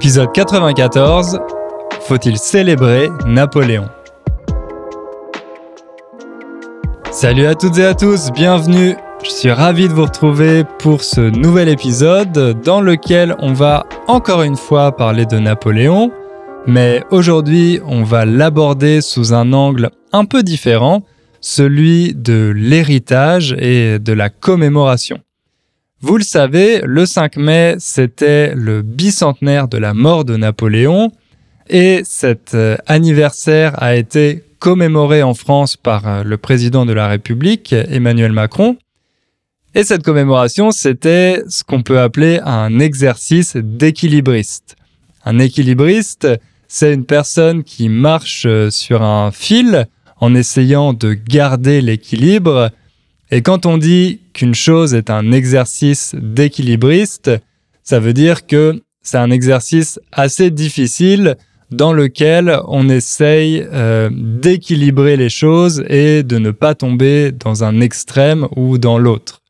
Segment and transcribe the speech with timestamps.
[0.00, 1.40] Épisode 94.
[2.02, 3.88] Faut-il célébrer Napoléon?
[7.10, 8.94] Salut à toutes et à tous, bienvenue.
[9.24, 14.42] Je suis ravi de vous retrouver pour ce nouvel épisode dans lequel on va encore
[14.42, 16.12] une fois parler de Napoléon,
[16.68, 21.02] mais aujourd'hui on va l'aborder sous un angle un peu différent,
[21.40, 25.18] celui de l'héritage et de la commémoration.
[26.00, 31.10] Vous le savez, le 5 mai, c'était le bicentenaire de la mort de Napoléon,
[31.68, 37.08] et cet euh, anniversaire a été commémoré en France par euh, le président de la
[37.08, 38.76] République, Emmanuel Macron.
[39.74, 44.76] Et cette commémoration, c'était ce qu'on peut appeler un exercice d'équilibriste.
[45.24, 46.28] Un équilibriste,
[46.68, 49.88] c'est une personne qui marche euh, sur un fil
[50.20, 52.70] en essayant de garder l'équilibre.
[53.32, 57.32] Et quand on dit qu'une chose est un exercice d'équilibriste,
[57.82, 61.36] ça veut dire que c'est un exercice assez difficile
[61.72, 67.80] dans lequel on essaye euh, d'équilibrer les choses et de ne pas tomber dans un
[67.80, 69.42] extrême ou dans l'autre.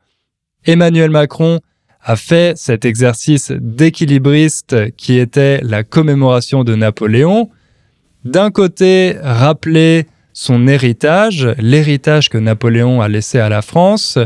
[0.64, 1.60] Emmanuel Macron
[2.02, 7.50] a fait cet exercice d'équilibriste qui était la commémoration de Napoléon.
[8.24, 14.18] D'un côté, rappeler son héritage, l'héritage que Napoléon a laissé à la France,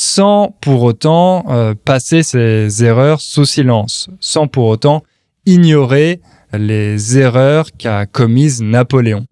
[0.00, 5.02] sans pour autant euh, passer ses erreurs sous silence, sans pour autant
[5.44, 6.20] ignorer
[6.56, 9.26] les erreurs qu'a commises Napoléon.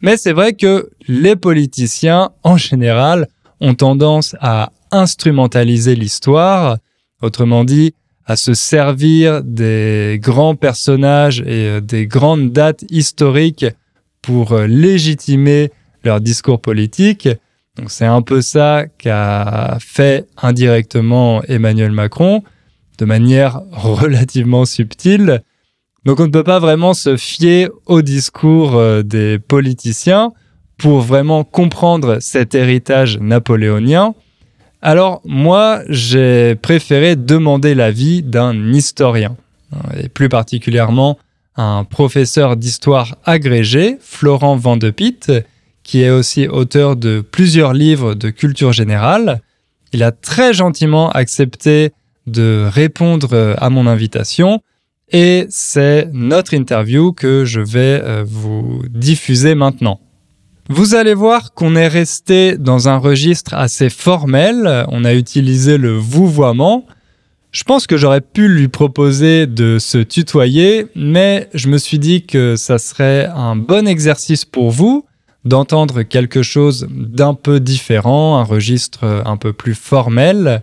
[0.00, 3.26] Mais c'est vrai que les politiciens, en général,
[3.60, 6.78] ont tendance à instrumentaliser l'histoire,
[7.20, 7.92] autrement dit,
[8.26, 13.66] à se servir des grands personnages et euh, des grandes dates historiques
[14.22, 15.72] pour euh, légitimer
[16.04, 17.28] leur discours politique.
[17.88, 22.42] C'est un peu ça qu'a fait indirectement Emmanuel Macron,
[22.98, 25.42] de manière relativement subtile.
[26.04, 30.32] Donc on ne peut pas vraiment se fier au discours euh, des politiciens
[30.78, 34.14] pour vraiment comprendre cet héritage napoléonien.
[34.80, 39.36] Alors moi, j'ai préféré demander l'avis d'un historien,
[39.94, 41.18] et plus particulièrement
[41.56, 45.30] un professeur d'histoire agrégé, Florent Van de Pitt,
[45.90, 49.40] qui est aussi auteur de plusieurs livres de culture générale.
[49.92, 51.90] Il a très gentiment accepté
[52.28, 54.60] de répondre à mon invitation
[55.10, 59.98] et c'est notre interview que je vais euh, vous diffuser maintenant.
[60.68, 65.96] Vous allez voir qu'on est resté dans un registre assez formel, on a utilisé le
[65.96, 66.86] vouvoiement.
[67.50, 72.26] Je pense que j'aurais pu lui proposer de se tutoyer, mais je me suis dit
[72.26, 75.04] que ça serait un bon exercice pour vous
[75.44, 80.62] d'entendre quelque chose d'un peu différent, un registre un peu plus formel.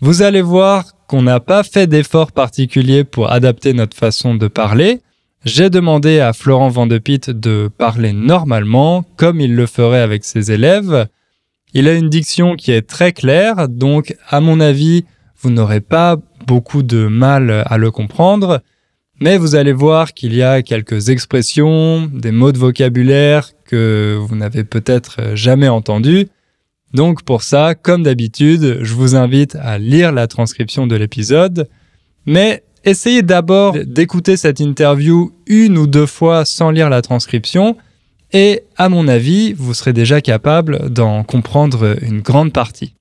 [0.00, 5.00] Vous allez voir qu'on n'a pas fait d'effort particulier pour adapter notre façon de parler.
[5.44, 10.24] J'ai demandé à Florent Van de Pitt de parler normalement, comme il le ferait avec
[10.24, 11.06] ses élèves.
[11.74, 15.04] Il a une diction qui est très claire, donc à mon avis,
[15.40, 18.60] vous n'aurez pas beaucoup de mal à le comprendre,
[19.20, 24.34] mais vous allez voir qu'il y a quelques expressions, des mots de vocabulaire que vous
[24.34, 26.28] n'avez peut-être jamais entendus.
[26.94, 31.68] Donc pour ça, comme d'habitude, je vous invite à lire la transcription de l'épisode,
[32.24, 37.76] mais essayez d'abord d'écouter cette interview une ou deux fois sans lire la transcription,
[38.32, 42.94] et à mon avis, vous serez déjà capable d'en comprendre une grande partie.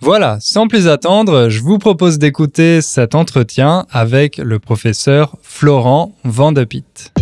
[0.00, 7.12] Voilà, sans plus attendre, je vous propose d'écouter cet entretien avec le professeur Florent Vandepitt.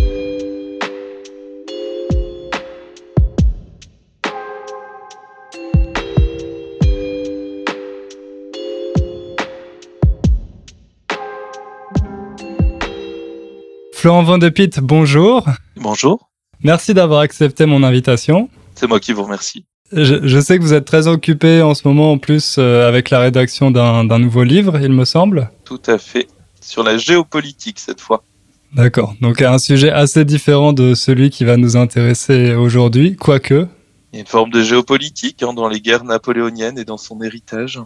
[13.99, 15.45] Florent Van de Pitt, bonjour.
[15.75, 16.29] Bonjour.
[16.63, 18.49] Merci d'avoir accepté mon invitation.
[18.73, 19.65] C'est moi qui vous remercie.
[19.91, 23.19] Je, sais que vous êtes très occupé en ce moment en plus euh, avec la
[23.19, 25.51] rédaction d'un nouveau livre, il me semble.
[25.65, 26.29] Tout à fait.
[26.61, 28.23] Sur la géopolitique cette fois.
[28.71, 29.15] D'accord.
[29.19, 33.67] Donc un sujet assez différent de celui qui va nous intéresser aujourd'hui, quoique.
[34.13, 37.21] Il y a une forme de géopolitique hein, dans les guerres napoléoniennes et dans son
[37.21, 37.81] héritage.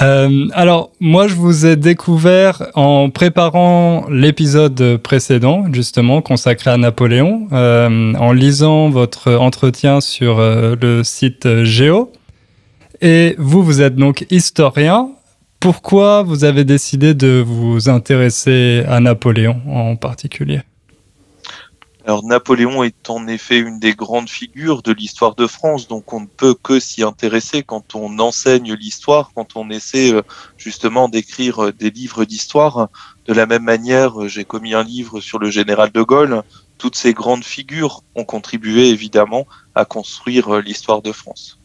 [0.00, 7.48] Euh, alors, moi, je vous ai découvert en préparant l'épisode précédent, justement, consacré à Napoléon,
[7.52, 12.12] euh, en lisant votre entretien sur euh, le site Géo.
[13.00, 15.10] Et vous, vous êtes donc historien.
[15.60, 20.60] Pourquoi vous avez décidé de vous intéresser à Napoléon en particulier?
[22.08, 26.20] Alors Napoléon est en effet une des grandes figures de l'histoire de France, donc on
[26.20, 30.22] ne peut que s'y intéresser quand on enseigne l'histoire, quand on essaie euh,
[30.56, 32.88] justement d'écrire euh, des livres d'histoire.
[33.26, 36.44] De la même manière, euh, j'ai commis un livre sur le général de Gaulle.
[36.78, 41.58] Toutes ces grandes figures ont contribué évidemment à construire l'histoire de France.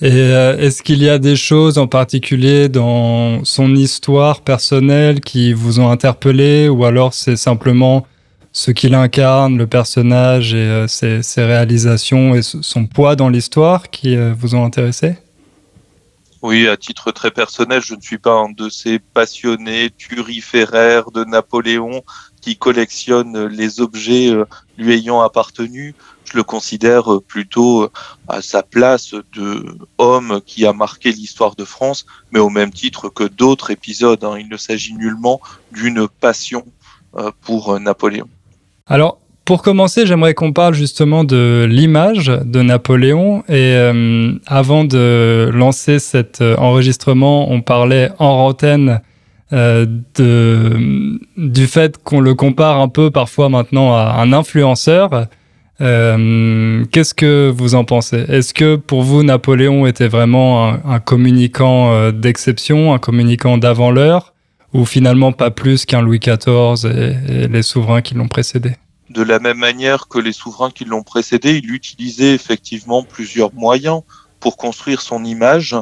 [0.00, 5.80] Et est-ce qu'il y a des choses en particulier dans son histoire personnelle qui vous
[5.80, 8.06] ont interpellé ou alors c'est simplement
[8.58, 14.16] ce qu'il incarne, le personnage et euh, ses, réalisations et son poids dans l'histoire qui
[14.16, 15.16] euh, vous ont intéressé?
[16.42, 21.22] Oui, à titre très personnel, je ne suis pas un de ces passionnés turiféraires de
[21.22, 22.02] Napoléon
[22.40, 24.44] qui collectionne les objets euh,
[24.76, 25.94] lui ayant appartenu.
[26.24, 27.88] Je le considère plutôt
[28.26, 33.08] à sa place de homme qui a marqué l'histoire de France, mais au même titre
[33.08, 34.24] que d'autres épisodes.
[34.24, 34.36] Hein.
[34.36, 35.40] Il ne s'agit nullement
[35.70, 36.66] d'une passion
[37.40, 38.28] pour Napoléon.
[38.88, 43.44] Alors, pour commencer, j'aimerais qu'on parle justement de l'image de Napoléon.
[43.48, 49.00] Et euh, avant de lancer cet euh, enregistrement, on parlait en antenne
[49.54, 49.86] euh,
[50.18, 55.28] du fait qu'on le compare un peu parfois maintenant à un influenceur.
[55.78, 58.24] Qu'est-ce que vous en pensez?
[58.28, 64.34] Est-ce que pour vous, Napoléon était vraiment un, communicant d'exception, un communicant d'avant l'heure?
[64.72, 68.74] Ou finalement pas plus qu'un Louis XIV et, les souverains qui l'ont précédé
[69.10, 74.02] de la même manière que les souverains qui l'ont précédé, il utilisait effectivement plusieurs moyens
[74.38, 75.74] pour construire son image.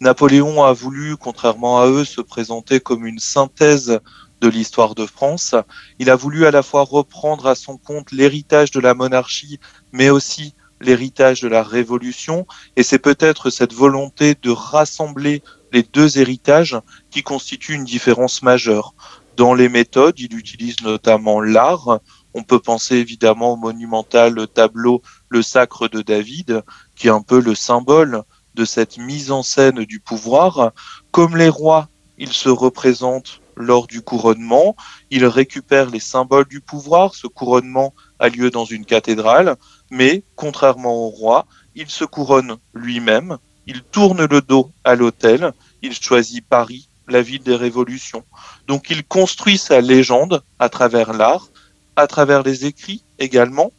[0.00, 3.98] Napoléon a voulu, contrairement à eux, se présenter comme une synthèse
[4.40, 5.54] de l'histoire de France.
[5.98, 9.58] Il a voulu à la fois reprendre à son compte l'héritage de la monarchie,
[9.92, 12.46] mais aussi l'héritage de la Révolution.
[12.76, 15.42] Et c'est peut-être cette volonté de rassembler
[15.72, 16.78] les deux héritages
[17.10, 18.94] qui constitue une différence majeure.
[19.36, 22.00] Dans les méthodes, il utilise notamment l'art.
[22.34, 26.62] On peut penser évidemment au monumental tableau Le Sacre de David,
[26.96, 28.22] qui est un peu le symbole
[28.54, 30.72] de cette mise en scène du pouvoir.
[31.12, 31.88] Comme les rois,
[32.18, 34.74] il se représente lors du couronnement.
[35.10, 37.14] Il récupère les symboles du pouvoir.
[37.14, 39.56] Ce couronnement a lieu dans une cathédrale,
[39.90, 43.38] mais contrairement au roi, il se couronne lui-même
[43.68, 45.52] il tourne le dos à l'autel,
[45.82, 48.24] il choisit Paris, la ville des révolutions.
[48.66, 51.48] Donc il construit sa légende à travers l'art,
[51.94, 53.70] à travers les écrits également.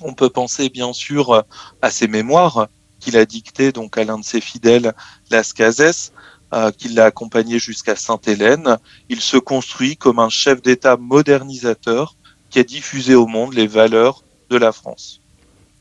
[0.00, 1.44] On peut penser bien sûr
[1.82, 2.68] à ses mémoires
[3.00, 4.94] qu'il a dictées donc à l'un de ses fidèles,
[5.32, 6.12] Las Cases,
[6.54, 8.78] euh, qui l'a accompagné jusqu'à Sainte-Hélène.
[9.08, 12.14] Il se construit comme un chef d'État modernisateur
[12.48, 15.20] qui a diffusé au monde les valeurs de la France.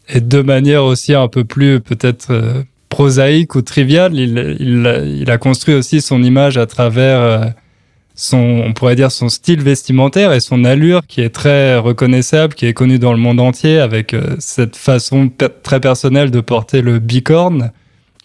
[0.07, 4.15] Et de manière aussi un peu plus peut-être euh, prosaïque ou trivial.
[4.15, 7.45] Il, a construit aussi son image à travers euh,
[8.15, 12.65] son, on pourrait dire, son style vestimentaire et son allure qui est très reconnaissable, qui
[12.65, 15.29] est connue dans le monde entier avec euh, cette façon
[15.63, 17.71] très personnelle de porter le bicorne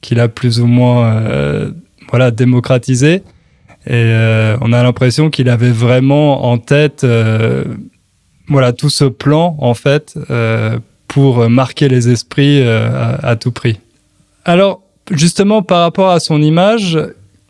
[0.00, 1.72] qu'il a plus ou moins
[2.10, 3.22] voilà, démocratisé.
[3.86, 4.12] Et
[4.60, 7.06] on a l'impression qu'il avait vraiment en tête
[8.48, 10.18] voilà, tout ce plan, en fait,
[11.08, 13.78] pour marquer les esprits à tout prix.
[14.44, 16.98] Alors, justement, par rapport à son image,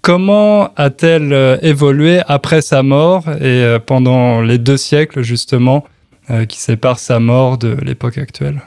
[0.05, 5.85] comment a-t-elle euh, évolué après sa mort et euh, pendant les deux siècles, justement,
[6.31, 8.63] euh, qui séparent sa mort de l'époque actuelle?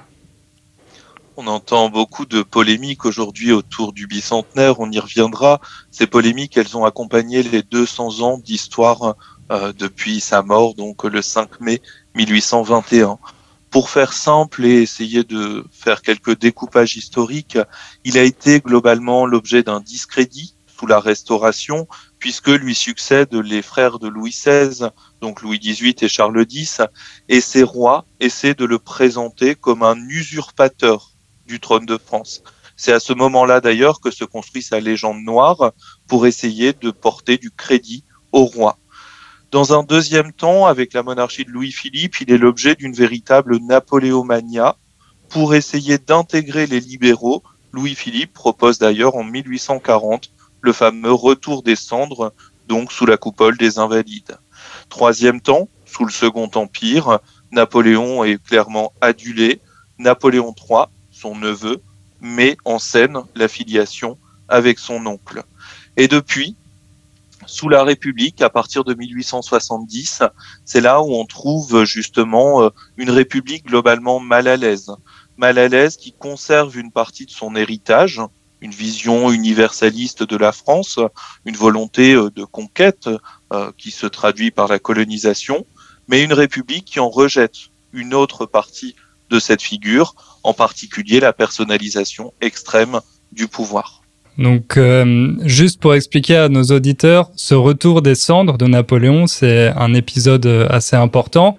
[1.37, 5.61] On entend beaucoup de polémiques aujourd'hui autour du bicentenaire, on y reviendra.
[5.91, 9.15] Ces polémiques, elles ont accompagné les 200 ans d'histoire
[9.49, 11.81] depuis sa mort, donc le 5 mai
[12.15, 13.17] 1821.
[13.69, 17.57] Pour faire simple et essayer de faire quelques découpages historiques,
[18.03, 21.87] il a été globalement l'objet d'un discrédit sous la Restauration,
[22.19, 24.89] puisque lui succèdent les frères de Louis XVI,
[25.21, 26.81] donc Louis XVIII et Charles X,
[27.29, 31.11] et ces rois essaient de le présenter comme un usurpateur
[31.45, 32.43] du trône de France.
[32.75, 35.71] C'est à ce moment-là d'ailleurs que se construit sa légende noire
[36.07, 38.77] pour essayer de porter du crédit au roi.
[39.51, 44.75] Dans un deuxième temps, avec la monarchie de Louis-Philippe, il est l'objet d'une véritable napoléomania.
[45.29, 52.33] Pour essayer d'intégrer les libéraux, Louis-Philippe propose d'ailleurs en 1840 le fameux retour des cendres,
[52.67, 54.37] donc sous la coupole des Invalides.
[54.89, 57.19] Troisième temps, sous le Second Empire,
[57.53, 59.61] Napoléon est clairement adulé.
[59.97, 61.81] Napoléon III, son neveu,
[62.19, 64.17] met en scène la filiation
[64.49, 65.43] avec son oncle.
[65.95, 66.57] Et depuis,
[67.47, 70.23] sous la République, à partir de 1870,
[70.65, 74.91] c'est là où on trouve justement euh, une République globalement mal à l'aise.
[75.37, 78.21] Mal à l'aise qui conserve une partie de son héritage,
[78.61, 80.99] une vision universaliste de la France,
[81.45, 83.09] une volonté euh, de conquête
[83.53, 85.65] euh, qui se traduit par la colonisation,
[86.07, 88.95] mais une République qui en rejette une autre partie
[89.29, 92.99] de cette figure, en particulier la personnalisation extrême
[93.31, 93.96] du pouvoir.
[94.37, 99.73] Donc, euh, juste pour expliquer à nos auditeurs, ce retour des cendres de Napoléon, c'est
[99.75, 101.57] un épisode assez important.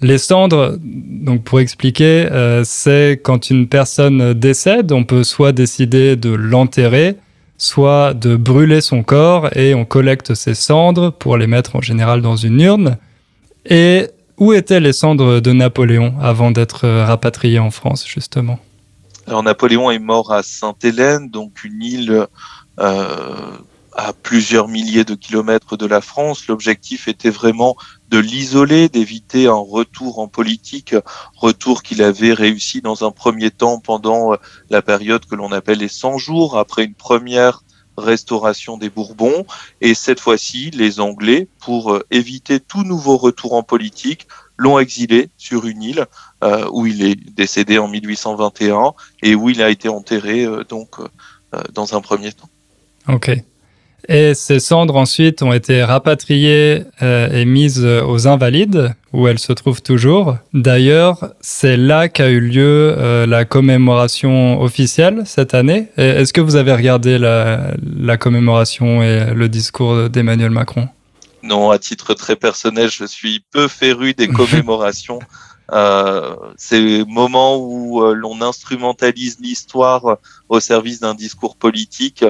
[0.00, 6.16] Les cendres, donc pour expliquer, euh, c'est quand une personne décède, on peut soit décider
[6.16, 7.16] de l'enterrer,
[7.58, 12.22] soit de brûler son corps et on collecte ses cendres pour les mettre en général
[12.22, 12.96] dans une urne.
[13.68, 14.06] Et
[14.38, 18.58] où étaient les cendres de Napoléon avant d'être rapatrié en France, justement?
[19.30, 22.26] Alors Napoléon est mort à Sainte-Hélène, donc une île
[22.80, 23.56] euh,
[23.92, 26.48] à plusieurs milliers de kilomètres de la France.
[26.48, 27.76] L'objectif était vraiment
[28.08, 30.96] de l'isoler, d'éviter un retour en politique,
[31.36, 34.36] retour qu'il avait réussi dans un premier temps pendant euh,
[34.68, 37.62] la période que l'on appelle les 100 jours, après une première
[37.96, 39.46] restauration des Bourbons.
[39.80, 44.26] Et cette fois-ci, les Anglais, pour euh, éviter tout nouveau retour en politique,
[44.60, 46.06] l'ont exilé sur une île
[46.44, 50.96] euh, où il est décédé en 1821 et où il a été enterré donc
[51.72, 52.48] dans un premier temps.
[53.08, 53.30] Ok.
[54.08, 59.52] Et ces cendres ensuite ont été rapatriées euh, et mises aux Invalides, où elles se
[59.52, 60.36] trouvent toujours.
[60.52, 65.88] D'ailleurs, c'est là qu'a eu lieu euh, la commémoration officielle cette année.
[65.96, 70.88] Est-ce que vous avez regardé la commémoration et le discours d'Emmanuel Macron?
[71.42, 75.20] Non, à titre très personnel, je suis peu féru des commémorations.
[75.72, 80.18] Euh, ces moments où euh, l'on instrumentalise l'histoire
[80.48, 82.24] au service d'un discours politique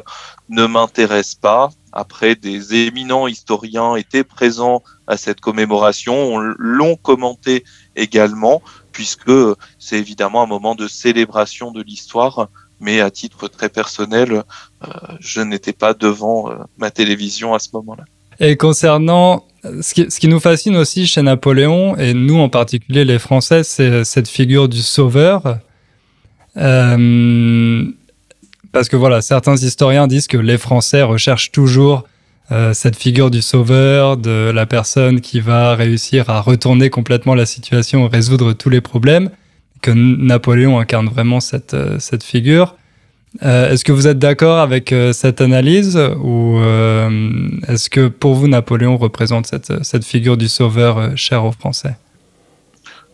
[0.51, 1.71] ne m'intéressent pas.
[1.93, 7.65] Après, des éminents historiens étaient présents à cette commémoration, l'ont commenté
[7.97, 8.63] également,
[8.93, 9.33] puisque
[9.79, 12.49] c'est évidemment un moment de célébration de l'histoire,
[12.79, 14.45] mais à titre très personnel,
[14.85, 14.89] euh,
[15.19, 18.05] je n'étais pas devant ma télévision à ce moment-là.
[18.41, 19.45] Et concernant
[19.83, 24.29] ce qui, nous fascine aussi chez Napoléon, et nous en particulier les Français, c'est cette
[24.29, 25.59] figure du sauveur.
[26.57, 27.85] Euh,
[28.73, 32.05] parce que voilà, certains historiens disent que les Français recherchent toujours
[32.53, 37.47] euh, cette figure du sauveur, de la personne qui va réussir à retourner complètement la
[37.47, 39.31] situation, résoudre tous les problèmes,
[39.83, 42.75] que Napoléon incarne vraiment cette, euh, cette figure.
[43.43, 48.35] Euh, est-ce que vous êtes d'accord avec euh, cette analyse ou euh, est-ce que pour
[48.35, 51.97] vous Napoléon représente cette, cette figure du sauveur cher aux Français?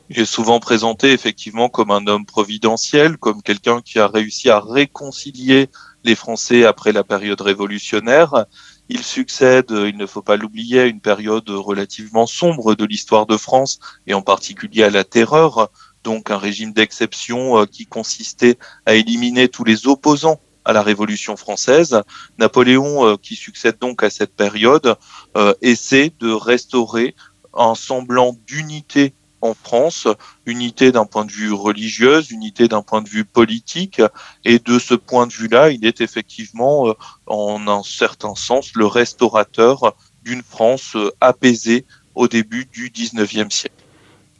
[0.08, 4.60] Il est souvent présenté effectivement comme un homme providentiel, comme quelqu'un qui a réussi à
[4.60, 5.68] réconcilier
[6.04, 8.46] les Français après la période révolutionnaire.
[8.88, 13.36] Il succède, il ne faut pas l'oublier, à une période relativement sombre de l'histoire de
[13.36, 15.70] France et en particulier à la terreur
[16.06, 21.36] donc un régime d'exception euh, qui consistait à éliminer tous les opposants à la Révolution
[21.36, 22.00] française.
[22.38, 24.94] Napoléon, euh, qui succède donc à cette période,
[25.36, 27.16] euh, essaie de restaurer
[27.54, 30.06] un semblant d'unité en France,
[30.46, 34.00] unité d'un point de vue religieux, unité d'un point de vue politique,
[34.44, 36.94] et de ce point de vue-là, il est effectivement,
[37.26, 39.94] en un certain sens, le restaurateur
[40.24, 41.84] d'une France apaisée
[42.14, 43.85] au début du XIXe siècle.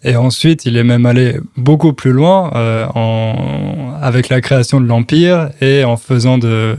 [0.07, 2.87] Et ensuite, il est même allé beaucoup plus loin euh,
[4.01, 6.77] avec la création de l'Empire et en faisant de,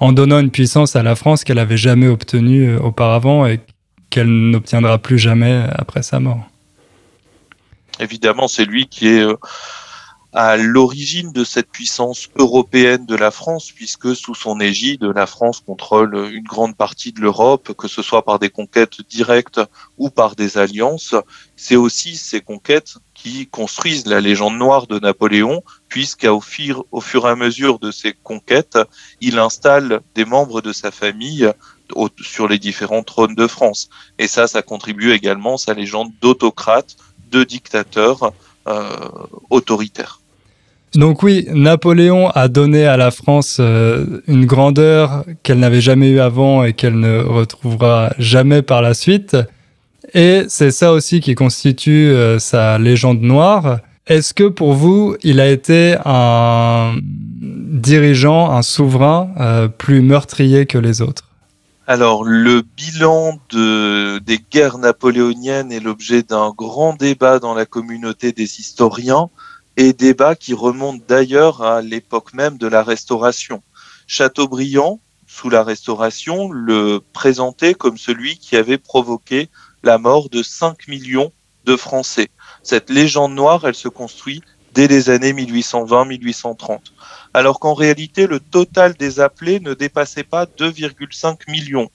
[0.00, 3.60] en donnant une puissance à la France qu'elle n'avait jamais obtenue euh, auparavant et
[4.10, 6.40] qu'elle n'obtiendra plus jamais après sa mort.
[8.00, 9.36] Évidemment, c'est lui qui est euh,
[10.38, 15.60] à l'origine de cette puissance européenne de la France, puisque sous son égide, la France
[15.60, 19.62] contrôle une grande partie de l'Europe, que ce soit par des conquêtes directes
[19.96, 21.14] ou par des alliances.
[21.56, 27.26] C'est aussi ces conquêtes qui construisent la légende noire de Napoléon, puisqu'au fur, au fur
[27.26, 28.78] et à mesure de ces conquêtes,
[29.22, 31.50] il installe des membres de sa famille
[32.20, 33.88] sur les différents trônes de France.
[34.18, 36.96] Et ça, ça contribue également à sa légende d'autocrate,
[37.30, 38.34] de dictateur
[38.68, 39.08] euh,
[39.48, 40.20] autoritaire.
[40.94, 46.20] Donc oui, Napoléon a donné à la France euh, une grandeur qu'elle n'avait jamais eue
[46.20, 49.36] avant et qu'elle ne retrouvera jamais par la suite.
[50.14, 53.80] Et c'est ça aussi qui constitue euh, sa légende noire.
[54.06, 56.94] Est-ce que pour vous, il a été un
[57.40, 61.24] dirigeant, un souverain euh, plus meurtrier que les autres?
[61.88, 68.32] Alors, le bilan de, des guerres napoléoniennes est l'objet d'un grand débat dans la communauté
[68.32, 69.28] des historiens
[69.76, 73.62] et débat qui remonte d'ailleurs à l'époque même de la Restauration.
[74.06, 79.48] Chateaubriand, sous la Restauration, le présentait comme celui qui avait provoqué
[79.82, 81.32] la mort de 5 millions
[81.64, 82.28] de Français.
[82.62, 84.42] Cette légende noire, elle se construit
[84.72, 86.78] dès les années 1820-1830,
[87.34, 91.90] alors qu'en réalité, le total des appelés ne dépassait pas 2,5 millions.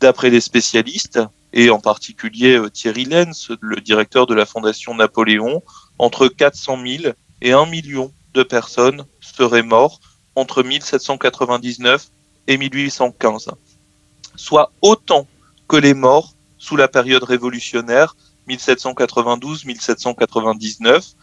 [0.00, 1.20] D'après les spécialistes,
[1.52, 5.62] et en particulier Thierry Lenz, le directeur de la Fondation Napoléon,
[5.98, 10.02] entre 400 000 et 1 million de personnes seraient mortes
[10.34, 12.08] entre 1799
[12.46, 13.50] et 1815,
[14.36, 15.26] soit autant
[15.68, 18.16] que les morts sous la période révolutionnaire
[18.48, 21.14] 1792-1799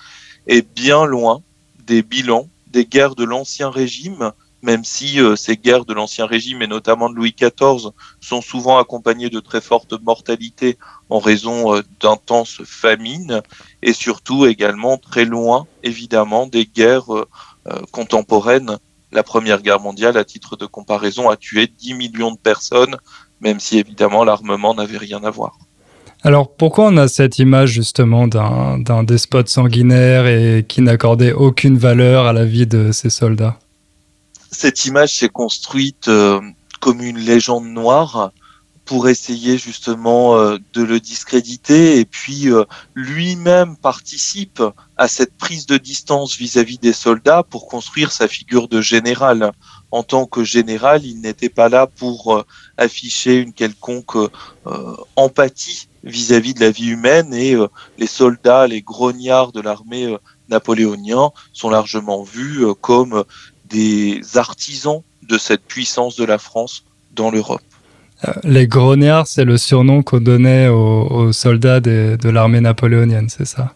[0.47, 1.43] et bien loin
[1.85, 6.61] des bilans des guerres de l'Ancien Régime, même si euh, ces guerres de l'Ancien Régime
[6.61, 10.77] et notamment de Louis XIV sont souvent accompagnées de très fortes mortalités
[11.09, 13.41] en raison euh, d'intenses famines
[13.81, 17.25] et surtout également très loin évidemment des guerres euh,
[17.91, 18.77] contemporaines.
[19.11, 22.95] La Première Guerre mondiale, à titre de comparaison, a tué 10 millions de personnes,
[23.41, 25.57] même si évidemment l'armement n'avait rien à voir.
[26.23, 32.25] Alors pourquoi on a cette image justement d'un despote sanguinaire et qui n'accordait aucune valeur
[32.27, 33.57] à la vie de ses soldats?
[34.51, 36.41] Cette image s'est construite euh,
[36.81, 38.31] comme une légende noire
[38.83, 44.61] pour essayer justement euh, de le discréditer et puis euh, lui-même participe
[44.97, 49.53] à cette prise de distance vis-à-vis des soldats pour construire sa figure de général.
[49.91, 52.45] En tant que général, il n'était pas là pour
[52.77, 54.15] afficher une quelconque
[55.17, 57.67] empathie vis-à-vis de la vie humaine et euh,
[57.97, 60.17] les soldats, les grognards de l'armée euh,
[60.49, 63.23] napoléonien sont largement vus euh, comme
[63.71, 67.61] des artisans de cette puissance de la France dans l'Europe.
[68.43, 73.73] Les grognards, c'est le surnom qu'on donnait aux, soldats de, de l'armée napoléonienne, c'est ça?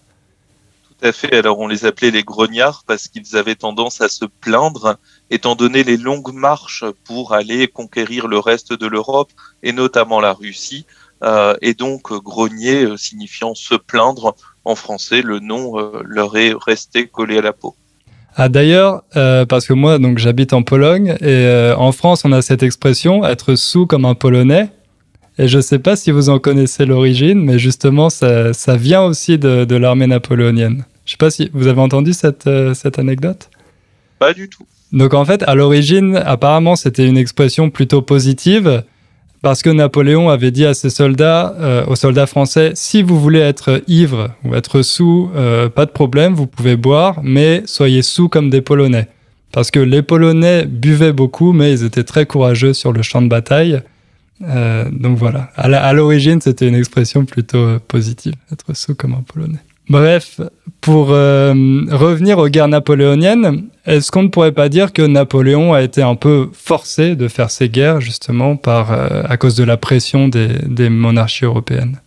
[0.84, 1.36] Tout à fait.
[1.36, 4.98] Alors on les appelait les grognards parce qu'ils avaient tendance à se plaindre,
[5.30, 9.32] étant donné les longues marches pour aller conquérir le reste de l'Europe
[9.64, 10.86] et notamment la Russie.
[11.24, 16.54] Euh, et donc grogner euh, signifiant se plaindre en français, le nom euh, leur est
[16.54, 17.76] resté collé à la peau.
[18.36, 22.64] Ah d'ailleurs, parce que moi donc j'habite en Pologne et en France on a cette
[22.64, 24.70] expression être sous comme un Polonais.
[25.38, 29.04] Et je ne sais pas si vous en connaissez l'origine, mais justement ça, ça vient
[29.04, 30.86] aussi de, de l'armée napoléonienne.
[31.06, 33.50] Je ne sais pas si vous avez entendu cette, cette anecdote?
[34.18, 34.66] Pas du tout.
[34.92, 38.84] Donc en fait, à l'origine, apparemment, c'était une expression plutôt positive
[39.46, 43.42] parce que Napoléon avait dit à ses soldats, euh, aux soldats français, si vous voulez
[43.42, 48.28] être ivre ou être sous, euh, pas de problème, vous pouvez boire, mais soyez sous
[48.28, 49.08] comme des Polonais.
[49.52, 53.28] Parce que les Polonais buvaient beaucoup, mais ils étaient très courageux sur le champ de
[53.28, 53.84] bataille.
[54.42, 59.60] Euh, donc voilà, à l'origine, c'était une expression plutôt positive, être sous comme un Polonais.
[59.88, 60.42] Bref,
[60.82, 61.54] pour euh,
[61.92, 66.16] revenir aux guerres napoléoniennes, est-ce qu'on ne pourrait pas dire que Napoléon a été un
[66.16, 70.90] peu forcé de faire ces guerres justement par, euh, à cause de la pression des,
[70.90, 72.00] monarchies européennes?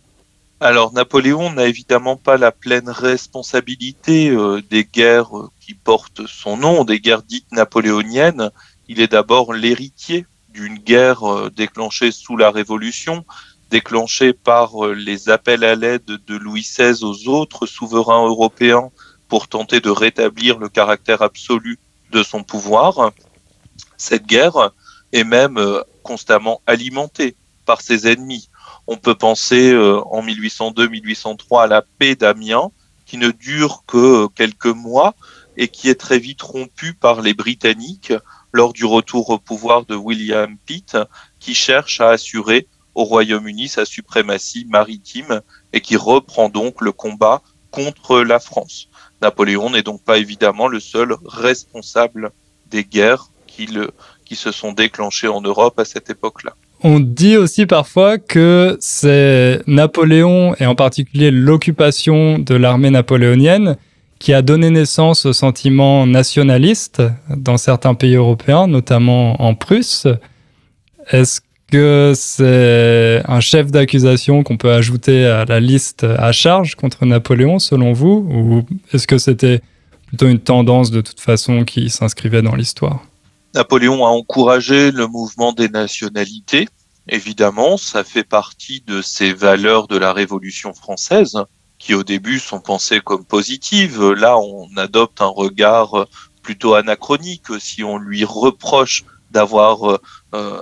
[0.59, 6.83] Alors Napoléon n'a évidemment pas la pleine responsabilité euh, des guerres qui portent son nom,
[6.83, 8.49] des guerres dites napoléoniennes.
[8.89, 11.21] Il est d'abord l'héritier d'une guerre
[11.55, 13.23] déclenchée sous la Révolution,
[13.69, 18.89] déclenché par euh, les appels à l'aide de Louis XVI aux autres souverains européens
[19.27, 21.77] pour tenter de rétablir le caractère absolu
[22.11, 23.11] de son pouvoir.
[23.97, 24.71] Cette guerre
[25.13, 28.49] est même euh, constamment alimentée par ses ennemis.
[28.87, 32.71] On peut penser euh, en 1802-1803 à la paix d'Amiens,
[33.05, 35.13] qui ne dure que quelques mois
[35.57, 38.13] et qui est très vite rompue par les Britanniques
[38.51, 40.97] lors du retour au pouvoir de William Pitt,
[41.39, 45.41] qui cherche à assurer au Royaume-Uni sa suprématie maritime
[45.73, 48.89] et qui reprend donc le combat contre la France.
[49.21, 52.31] Napoléon n'est donc pas évidemment le seul responsable
[52.69, 53.29] des guerres
[54.25, 56.53] qui, se sont déclenchées en Europe à cette époque-là.
[56.81, 63.75] On dit aussi parfois que c'est Napoléon et en particulier l'occupation de l'armée napoléonienne
[64.17, 70.07] qui a donné naissance au sentiment nationaliste dans certains pays européens, notamment en Prusse.
[71.09, 77.05] Est-ce que c'est un chef d'accusation qu'on peut ajouter à la liste à charge contre
[77.05, 79.61] Napoléon, selon vous Ou est-ce que c'était
[80.07, 83.03] plutôt une tendance de toute façon qui s'inscrivait dans l'histoire?
[83.55, 86.67] Napoléon a encouragé le mouvement des nationalités.
[87.07, 91.37] Évidemment, ça fait partie de ces valeurs de la Révolution française
[91.79, 94.11] qui au début sont pensées comme positives.
[94.11, 96.07] Là, on adopte un regard
[96.43, 99.99] plutôt anachronique si on lui reproche d'avoir
[100.33, 100.61] euh,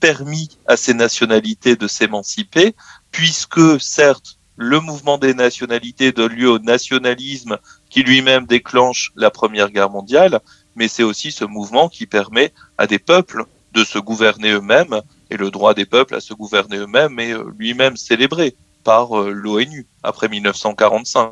[0.00, 2.74] permis à ces nationalités de s'émanciper,
[3.12, 7.58] puisque certes, le mouvement des nationalités donne lieu au nationalisme
[7.88, 10.40] qui lui-même déclenche la Première Guerre mondiale,
[10.76, 15.36] mais c'est aussi ce mouvement qui permet à des peuples de se gouverner eux-mêmes, et
[15.36, 19.86] le droit des peuples à se gouverner eux-mêmes est euh, lui-même célébré par euh, l'ONU
[20.02, 21.30] après 1945.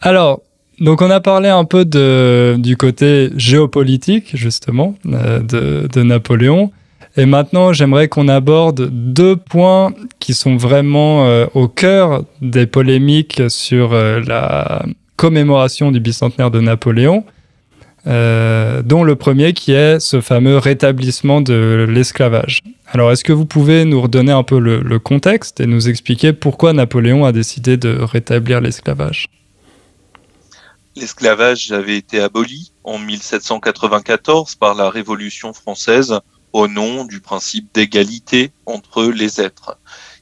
[0.00, 0.42] Alors,
[0.80, 6.72] donc on a parlé un peu du côté géopolitique, justement, euh, de Napoléon.
[7.18, 13.42] Et maintenant, j'aimerais qu'on aborde deux points qui sont vraiment euh, au cœur des polémiques
[13.48, 14.84] sur euh, la
[15.16, 17.24] commémoration du bicentenaire de Napoléon,
[18.06, 22.60] euh, dont le premier qui est ce fameux rétablissement de l'esclavage.
[22.92, 26.34] Alors, est-ce que vous pouvez nous redonner un peu le, le contexte et nous expliquer
[26.34, 29.30] pourquoi Napoléon a décidé de rétablir l'esclavage?
[30.96, 36.20] L'esclavage avait été aboli en 1794 par la Révolution française
[36.56, 39.76] au nom du principe d'égalité entre les êtres.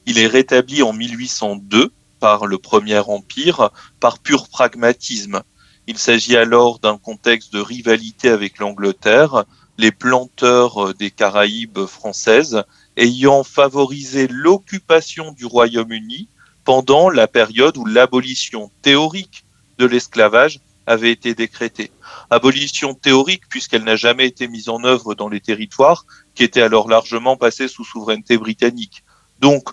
[0.05, 3.69] Il est rétabli en 1802 par le Premier Empire
[4.01, 5.43] par pur pragmatisme.
[5.87, 9.45] Il s'agit alors d'un contexte de rivalité avec l'Angleterre,
[9.77, 12.63] les planteurs des Caraïbes françaises
[12.97, 16.27] ayant favorisé l'occupation du Royaume-Uni
[16.65, 19.45] pendant la période où l'abolition théorique
[19.77, 21.91] de l'esclavage avait été décrétée.
[22.29, 26.89] Abolition théorique puisqu'elle n'a jamais été mise en œuvre dans les territoires qui étaient alors
[26.89, 29.03] largement passés sous souveraineté britannique.
[29.39, 29.69] Donc,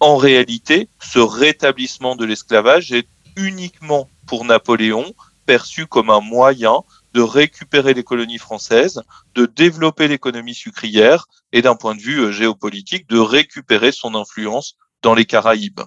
[0.00, 5.12] en réalité, ce rétablissement de l'esclavage est uniquement pour Napoléon
[5.46, 6.82] perçu comme un moyen
[7.14, 9.02] de récupérer les colonies françaises,
[9.34, 14.76] de développer l'économie sucrière et d'un point de vue euh, géopolitique, de récupérer son influence
[15.02, 15.82] dans les Caraïbes.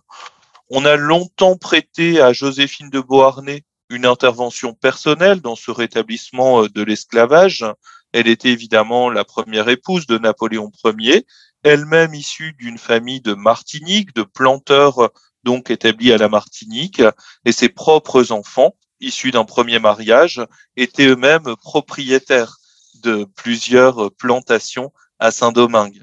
[0.69, 6.69] On a longtemps prêté à Joséphine de Beauharnais une intervention personnelle dans ce rétablissement euh,
[6.69, 7.65] de l'esclavage.
[8.11, 11.25] Elle était évidemment la première épouse de Napoléon Ier,
[11.63, 15.11] elle-même issue d'une famille de Martinique, de planteurs
[15.43, 17.01] donc établis à la Martinique,
[17.45, 20.41] et ses propres enfants, issus d'un premier mariage,
[20.75, 22.57] étaient eux-mêmes propriétaires
[23.03, 26.01] de plusieurs plantations à Saint-Domingue.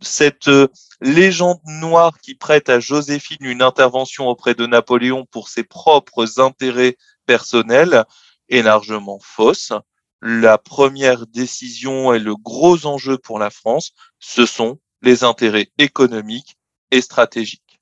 [0.00, 0.68] Cette euh,
[1.00, 6.96] légende noire qui prête à Joséphine une intervention auprès de Napoléon pour ses propres intérêts
[7.26, 8.04] personnelle
[8.48, 9.72] est largement fausse.
[10.22, 16.56] La première décision et le gros enjeu pour la France, ce sont les intérêts économiques
[16.90, 17.80] et stratégiques.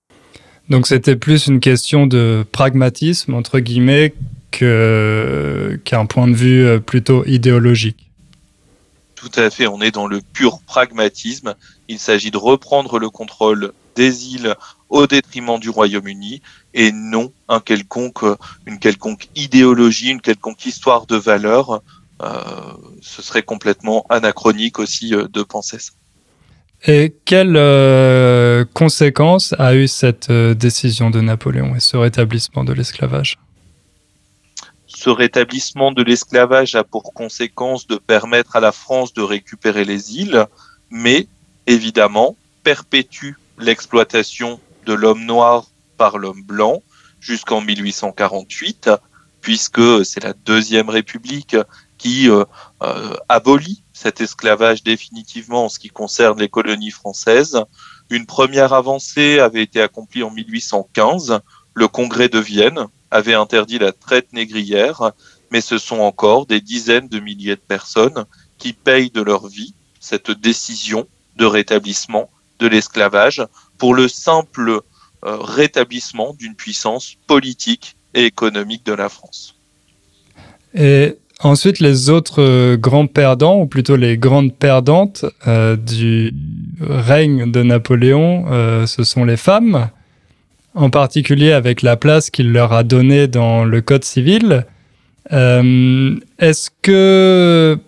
[0.69, 4.15] Donc c'était plus une question de pragmatisme, entre guillemets,
[4.51, 8.11] qu'un point de vue euh, plutôt idéologique.
[9.15, 11.55] Tout à fait, on est dans le pur pragmatisme.
[11.89, 14.55] Il s'agit de reprendre le contrôle des îles
[14.89, 16.43] au détriment du Royaume-Uni
[16.75, 18.25] et non un quelconque,
[18.67, 21.83] une quelconque idéologie, une quelconque histoire de valeur.
[22.23, 22.29] Euh,
[23.01, 25.93] ce serait complètement anachronique aussi euh, de penser ça.
[26.87, 33.39] Et quelles euh, conséquences a eu cette décision de Napoléon et ce rétablissement de l'esclavage?
[34.87, 40.17] Ce rétablissement de l'esclavage a pour conséquence de permettre à la France de récupérer les
[40.17, 40.47] îles,
[40.91, 41.27] mais
[41.67, 45.67] évidemment perpétue l'exploitation de l'homme noir
[46.03, 46.83] par l'homme blanc
[47.21, 48.91] jusqu'en 1848,
[49.41, 51.57] puisque c'est la Deuxième République
[51.97, 52.45] qui euh,
[52.83, 57.63] euh, abolit cet esclavage définitivement en ce qui concerne les colonies françaises.
[58.11, 61.39] Une première avancée avait été accomplie en 1815.
[61.73, 65.13] Le Congrès de Vienne avait interdit la traite négrière,
[65.53, 68.25] mais ce sont encore des dizaines de milliers de personnes
[68.59, 73.47] qui payent de leur vie cette décision de rétablissement de l'esclavage
[73.79, 74.83] pour le simple
[75.23, 79.55] rétablissement d'une puissance politique et économique de la France.
[80.75, 86.35] Et ensuite, les autres euh, grands perdants, ou plutôt les grandes perdantes euh, du
[86.81, 88.47] règne de Napoléon,
[88.87, 89.89] ce sont les femmes,
[90.75, 94.67] en particulier avec la place qu'il leur a donnée dans le Code civil.
[95.31, 97.79] Est-ce que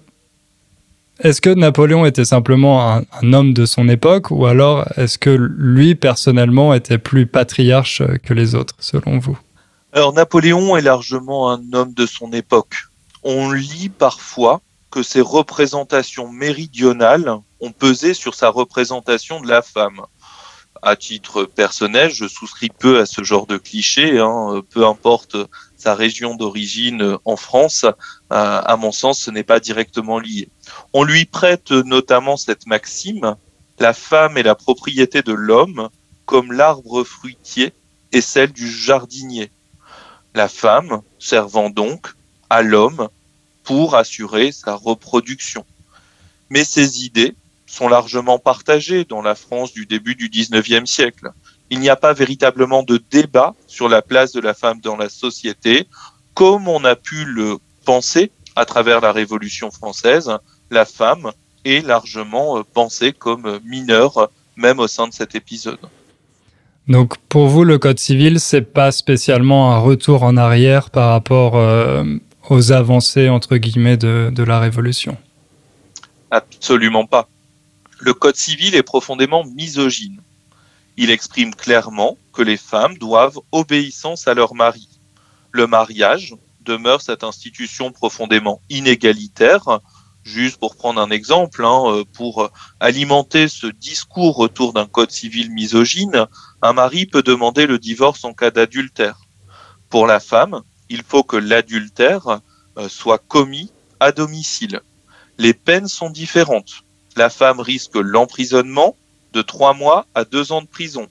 [1.20, 5.94] est-ce que Napoléon était simplement un, homme de son époque ou alors est-ce que lui
[5.94, 9.38] personnellement était plus patriarche que les autres selon vous?
[9.92, 12.74] Alors Napoléon est largement un homme de son époque.
[13.22, 20.00] On lit parfois que ses représentations méridionales ont pesé sur sa représentation de la femme.
[20.82, 25.36] À titre personnel, je souscris peu à ce genre de cliché, hein, peu importe
[25.76, 27.86] sa région d'origine en France,
[28.30, 30.48] à mon sens, ce n'est pas directement lié.
[30.94, 33.36] On lui prête notamment cette maxime,
[33.78, 35.90] la femme est la propriété de l'homme,
[36.24, 37.74] comme l'arbre fruitier
[38.12, 39.50] est celle du jardinier.
[40.34, 42.14] La femme servant donc
[42.48, 43.08] à l'homme
[43.62, 45.66] pour assurer sa reproduction.
[46.48, 47.34] Mais ces idées
[47.66, 51.32] sont largement partagées dans la France du début du XIXe siècle
[51.70, 55.08] il n'y a pas véritablement de débat sur la place de la femme dans la
[55.08, 55.88] société,
[56.34, 60.30] comme on a pu le penser à travers la Révolution française.
[60.74, 61.30] La femme
[61.64, 65.78] est largement euh, pensée comme mineure, même au sein de cet épisode.
[66.88, 71.56] Donc pour vous, le Code civil, c'est pas spécialement un retour en arrière par rapport
[71.56, 72.02] euh,
[72.50, 75.16] aux avancées entre guillemets de, de la Révolution?
[76.32, 77.28] Absolument pas.
[78.00, 80.20] Le Code civil est profondément misogyne.
[80.96, 84.88] Il exprime clairement que les femmes doivent obéissance à leur mari.
[85.52, 89.80] Le mariage demeure cette institution profondément inégalitaire.
[90.24, 95.50] Juste pour prendre un exemple, hein, euh, pour alimenter ce discours autour d'un code civil
[95.50, 96.26] misogyne,
[96.62, 99.20] un mari peut demander le divorce en cas d'adultère.
[99.90, 102.40] Pour la femme, il faut que l'adultère
[102.78, 104.80] euh, soit commis à domicile.
[105.38, 106.84] Les peines sont différentes.
[107.16, 108.96] La femme risque l'emprisonnement
[109.32, 111.08] de trois mois à deux ans de prison.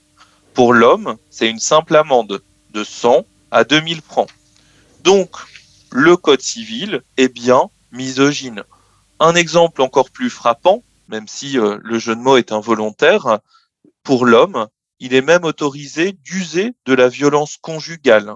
[0.54, 4.30] Pour l'homme, c'est une simple amende de 100 à 2000 francs.
[5.04, 5.36] Donc,
[5.92, 8.64] le Code civil est bien misogyne.
[9.20, 13.40] Un exemple encore plus frappant, même si euh, le jeu de mots est involontaire,
[14.04, 14.68] pour l'homme,
[15.00, 18.34] il est même autorisé d'user de la violence conjugale.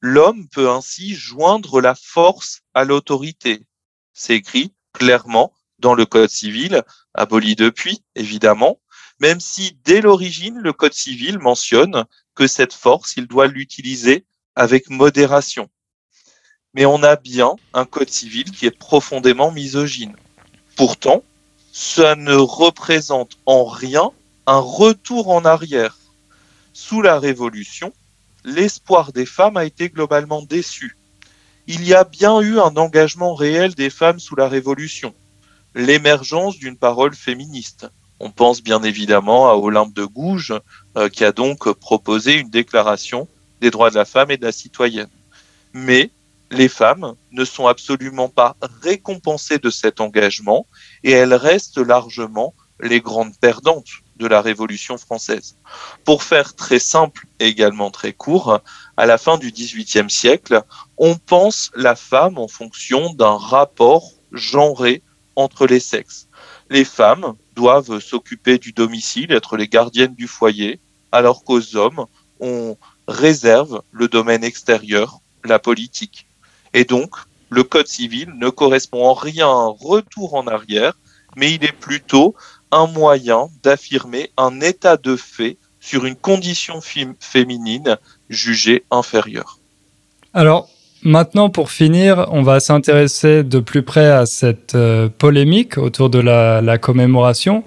[0.00, 3.66] L'homme peut ainsi joindre la force à l'autorité.
[4.12, 6.82] C'est écrit clairement dans le Code civil,
[7.14, 8.80] aboli depuis, évidemment,
[9.20, 12.04] même si dès l'origine, le Code civil mentionne
[12.34, 15.68] que cette force, il doit l'utiliser avec modération.
[16.74, 20.14] Mais on a bien un Code civil qui est profondément misogyne.
[20.76, 21.22] Pourtant,
[21.72, 24.10] ça ne représente en rien
[24.46, 25.98] un retour en arrière.
[26.72, 27.92] Sous la Révolution,
[28.44, 30.96] l'espoir des femmes a été globalement déçu.
[31.66, 35.14] Il y a bien eu un engagement réel des femmes sous la Révolution,
[35.74, 37.86] l'émergence d'une parole féministe.
[38.20, 40.54] On pense bien évidemment à Olympe de Gouges,
[40.96, 43.28] euh, qui a donc proposé une déclaration
[43.60, 45.10] des droits de la femme et de la citoyenne.
[45.72, 46.10] Mais
[46.50, 50.66] les femmes ne sont absolument pas récompensées de cet engagement
[51.04, 55.56] et elles restent largement les grandes perdantes de la Révolution française.
[56.04, 58.60] Pour faire très simple et également très court,
[58.96, 60.62] à la fin du XVIIIe siècle,
[60.96, 65.02] on pense la femme en fonction d'un rapport genré
[65.36, 66.28] entre les sexes.
[66.70, 70.80] Les femmes doivent s'occuper du domicile, être les gardiennes du foyer,
[71.12, 72.06] alors qu'aux hommes,
[72.40, 76.27] on réserve le domaine extérieur, la politique.
[76.74, 77.10] Et donc,
[77.50, 80.94] le Code civil ne correspond en rien à un retour en arrière,
[81.36, 82.34] mais il est plutôt
[82.70, 86.80] un moyen d'affirmer un état de fait sur une condition
[87.20, 87.96] féminine
[88.28, 89.58] jugée inférieure.
[90.34, 90.68] Alors,
[91.02, 96.18] maintenant, pour finir, on va s'intéresser de plus près à cette euh, polémique autour de
[96.18, 97.64] la, commémoration.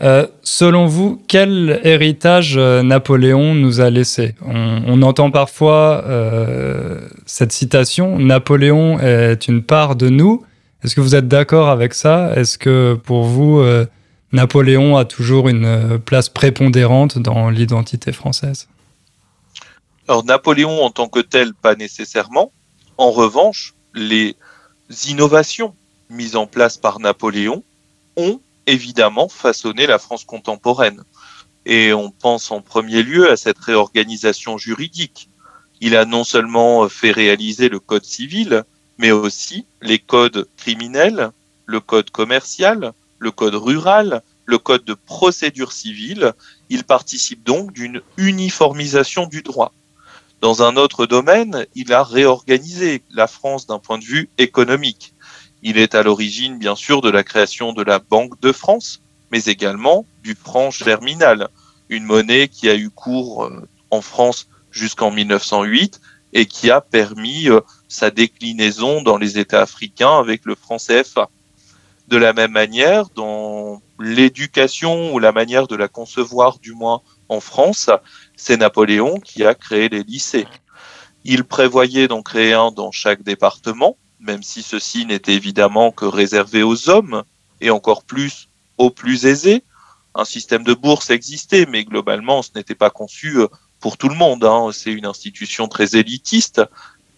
[0.00, 6.04] Euh, selon vous, quel héritage euh, Napoléon nous a laissé on, entend parfois
[7.26, 10.44] cette citation Napoléon est une part de nous.
[10.82, 12.32] Est-ce que vous êtes d'accord avec ça?
[12.34, 13.62] Est-ce que pour vous,
[14.34, 18.68] Napoléon a toujours une euh, place prépondérante dans l'identité française?
[20.08, 22.50] Alors Napoléon en tant que tel, pas nécessairement.
[22.98, 24.36] En revanche, les
[25.06, 25.74] innovations
[26.10, 27.62] mises en place par Napoléon
[28.16, 31.02] ont évidemment façonné la France contemporaine.
[31.66, 35.28] Et on pense en premier lieu à cette réorganisation juridique.
[35.80, 38.64] Il a non seulement fait réaliser le code civil,
[38.98, 41.30] mais aussi les codes criminels,
[41.66, 46.32] le code commercial, le code rural, le code de procédure civile.
[46.68, 49.72] Il participe donc d'une uniformisation du droit.
[50.40, 55.13] Dans un autre domaine, il a réorganisé la France d'un point de vue économique.
[55.66, 59.00] Il est à l'origine, bien sûr, de la création de la Banque de France,
[59.32, 61.48] mais également du franc germinal,
[61.88, 66.02] une monnaie qui a eu cours euh, en France jusqu'en 1908
[66.34, 71.30] et qui a permis euh, sa déclinaison dans les États africains avec le franc CFA.
[72.08, 77.00] De la même manière, dans l'éducation ou la manière de la concevoir, du moins
[77.30, 77.88] en France,
[78.36, 80.46] c'est Napoléon qui a créé les lycées.
[81.24, 86.62] Il prévoyait d'en créer un dans chaque département, même si ceci n'était évidemment que réservé
[86.62, 87.22] aux hommes
[87.60, 89.62] et encore plus aux plus aisés.
[90.14, 93.48] Un système de bourse existait, mais globalement, ce n'était pas conçu euh,
[93.80, 94.44] pour tout le monde.
[94.44, 94.70] Hein.
[94.72, 96.62] C'est une institution très élitiste,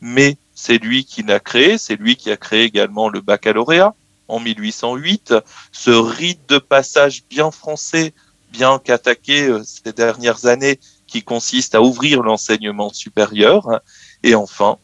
[0.01, 3.95] mais c'est lui qui l'a créé, c'est lui qui a créé également le baccalauréat
[4.29, 5.35] en 1808,
[5.71, 8.13] ce rite de passage bien français,
[8.51, 13.81] bien qu'attaqué euh, ces dernières années, qui consiste à ouvrir l'enseignement supérieur.
[14.25, 14.79] Et enfin,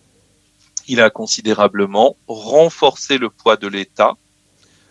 [0.88, 4.14] il a considérablement renforcé le poids de l'État,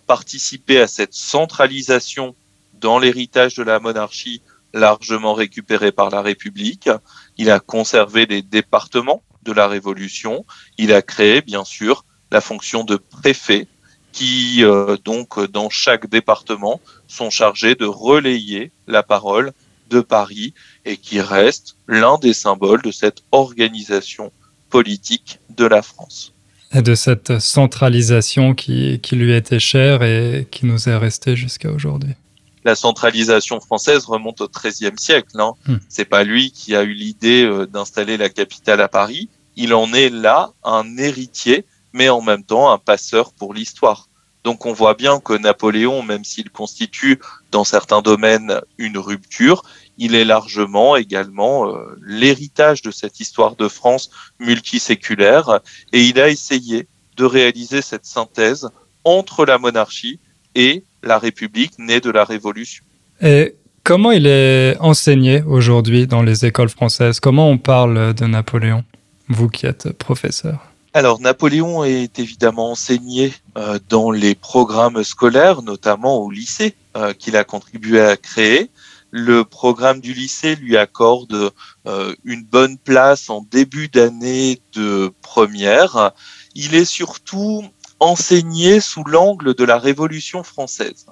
[0.07, 2.35] participé à cette centralisation
[2.73, 4.41] dans l'héritage de la monarchie
[4.73, 6.89] largement récupéré par la République.
[7.37, 10.45] Il a conservé les départements de la Révolution.
[10.77, 13.67] Il a créé, bien sûr, la fonction de préfet
[14.11, 19.53] qui, euh, donc, dans chaque département, sont chargés de relayer la parole
[19.89, 20.53] de Paris
[20.85, 24.31] et qui reste l'un des symboles de cette organisation
[24.71, 26.33] politique de la France.
[26.73, 31.69] Et de cette centralisation qui, qui lui était chère et qui nous est restée jusqu'à
[31.69, 32.15] aujourd'hui.
[32.63, 35.39] la centralisation française remonte au XIIIe siècle.
[35.39, 35.53] Hein.
[35.67, 35.77] Hmm.
[35.89, 39.29] C'est pas lui qui a eu l'idée euh, d'installer la capitale à Paris.
[39.55, 44.07] Il en est là un héritier, mais en même temps un passeur pour l'histoire.
[44.43, 47.19] Donc on voit bien que Napoléon, même s'il constitue
[47.51, 49.63] dans certains domaines une rupture,
[50.01, 54.09] il est largement également euh, l'héritage de cette histoire de France
[54.39, 55.59] multiséculaire
[55.93, 56.87] et il a essayé
[57.17, 58.67] de réaliser cette synthèse
[59.03, 60.19] entre la monarchie
[60.55, 62.83] et la République née de la Révolution.
[63.21, 67.19] Et comment il est enseigné aujourd'hui dans les écoles françaises?
[67.19, 68.83] Comment on parle de Napoléon,
[69.29, 70.71] vous qui êtes professeur?
[70.93, 77.37] Alors Napoléon est évidemment enseigné euh, dans les programmes scolaires, notamment au lycée euh, qu'il
[77.37, 78.71] a contribué à créer.
[79.11, 81.51] Le programme du lycée lui accorde
[81.85, 86.11] euh, une bonne place en début d'année de première.
[86.55, 87.65] Il est surtout
[87.99, 91.07] enseigné sous l'angle de la Révolution française.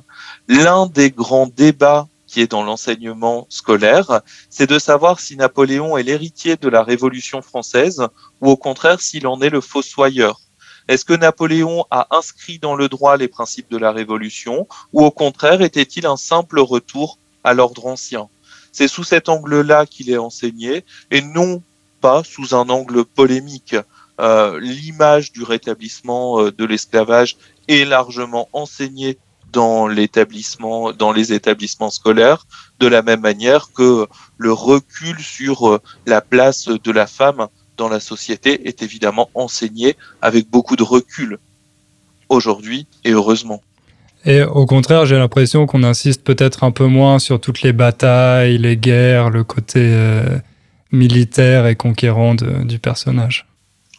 [0.48, 6.04] L'un des grands débats qui est dans l'enseignement scolaire, c'est de savoir si Napoléon est
[6.04, 8.08] l'héritier de la Révolution française
[8.40, 10.40] ou au contraire s'il en est le fossoyeur.
[10.88, 15.12] Est-ce que Napoléon a inscrit dans le droit les principes de la Révolution ou au
[15.12, 18.30] contraire était-il un simple retour à l'ordre ancien
[18.72, 21.64] C'est sous cet angle-là qu'il est enseigné et non
[22.00, 23.76] pas sous un angle polémique.
[24.20, 29.18] Euh, l'image du rétablissement euh, de l'esclavage est largement enseignée
[29.52, 32.46] dans l'établissement, dans les établissements scolaires,
[32.80, 34.08] de la même manière que
[34.38, 39.98] le recul sur euh, la place de la femme dans la société est évidemment enseigné
[40.22, 41.40] avec beaucoup de recul
[42.28, 43.64] aujourd'hui et heureusement.
[44.26, 48.58] Et au contraire, j'ai l'impression qu'on insiste peut-être un peu moins sur toutes les batailles,
[48.58, 49.96] les guerres, le côté
[50.92, 53.50] militaire et conquérant du personnage.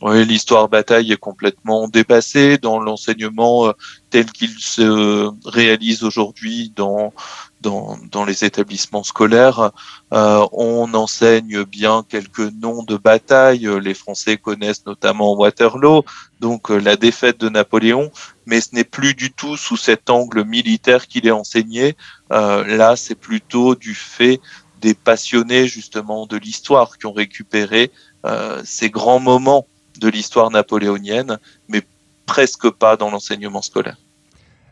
[0.03, 3.73] Oui, l'histoire bataille est complètement dépassée dans l'enseignement euh,
[4.09, 7.13] tel qu'il se réalise aujourd'hui dans,
[7.61, 9.73] dans, les établissements scolaires.
[10.15, 13.69] Euh, on enseigne bien quelques noms de batailles.
[13.83, 16.03] Les Français connaissent notamment Waterloo,
[16.41, 18.11] donc euh, la défaite de Napoléon,
[18.51, 21.97] mais ce n'est plus du tout sous cet angle militaire qu'il est enseigné.
[22.33, 24.41] Euh, là, c'est plutôt du fait
[24.81, 27.93] des passionnés justement de l'histoire qui ont récupéré
[28.27, 29.67] euh, ces grands moments
[30.01, 31.83] de l'histoire napoléonienne, mais
[32.27, 33.97] presque pas dans l'enseignement scolaire.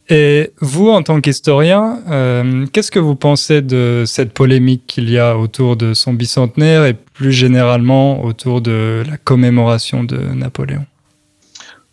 [0.08, 5.18] Et vous, en tant qu'historien, euh, qu'est-ce que vous pensez de cette polémique qu'il y
[5.18, 10.86] a autour de son bicentenaire et plus généralement autour de la commémoration de Napoléon?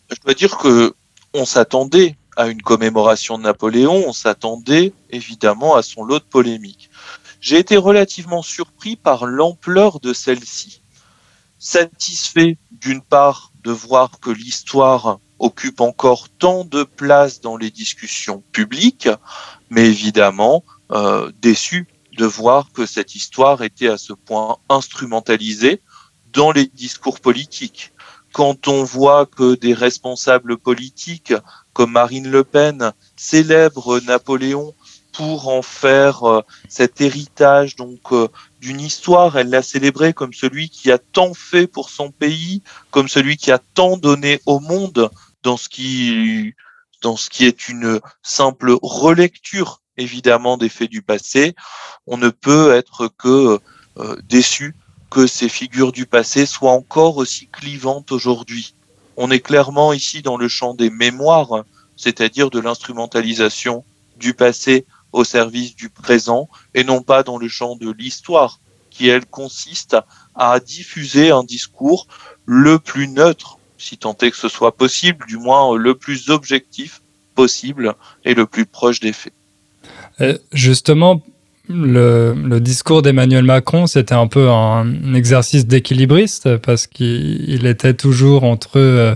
[0.09, 0.93] Je dois dire que
[1.35, 6.89] on s'attendait à une commémoration de Napoléon, on s'attendait évidemment à son lot de polémiques.
[7.39, 10.81] J'ai été relativement surpris par l'ampleur de celle-ci
[11.65, 18.43] satisfait d'une part de voir que l'histoire occupe encore tant de place dans les discussions
[18.51, 19.09] publiques,
[19.69, 25.81] mais évidemment euh, déçu de voir que cette histoire était à ce point instrumentalisée
[26.31, 27.91] dans les discours politiques.
[28.35, 31.33] Quand on voit que des responsables politiques
[31.71, 34.75] comme Marine Le Pen célèbrent Napoléon
[35.13, 38.27] pour en faire euh, cet héritage donc euh,
[38.59, 39.37] d'une histoire.
[39.37, 43.53] Elle l'a célébré comme celui qui a tant fait pour son pays, comme celui qui
[43.53, 45.09] a tant donné au monde
[45.43, 46.55] dans ce qui
[47.01, 51.55] dans ce qui est une simple relecture évidemment des faits du passé.
[52.05, 53.61] On ne peut être que
[53.97, 54.75] euh, déçu
[55.15, 58.75] que ces figures du passé soient encore aussi clivantes aujourd'hui.
[59.15, 61.63] On est clairement ici dans le champ des mémoires,
[61.95, 63.85] c'est-à-dire de l'instrumentalisation
[64.17, 69.07] du passé au service du présent et non pas dans le champ de l'histoire qui,
[69.07, 69.95] elle, consiste
[70.35, 72.07] à diffuser un discours
[72.45, 77.01] le plus neutre, si tant est que ce soit possible, du moins le plus objectif
[77.35, 79.33] possible et le plus proche des faits.
[80.51, 81.21] justement,
[81.69, 88.77] le, discours d'Emmanuel Macron, c'était un peu un exercice d'équilibriste parce qu'il était toujours entre
[88.77, 89.15] euh,